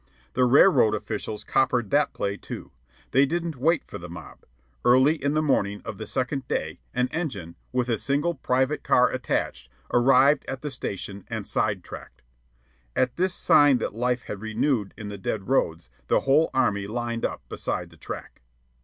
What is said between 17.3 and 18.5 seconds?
beside the track.